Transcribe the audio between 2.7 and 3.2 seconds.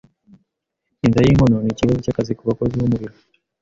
bo mubiro.